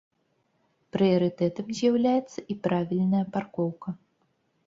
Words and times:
Прыярытэтам 0.95 1.67
з'яўляецца 1.79 2.39
і 2.53 2.57
правільная 2.65 3.23
паркоўка. 3.35 3.89